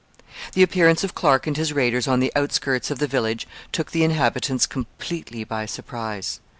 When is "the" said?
0.53-0.63, 2.21-2.31, 2.97-3.05, 3.91-4.03